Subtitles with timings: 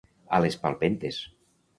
[0.37, 1.19] A les palpentes.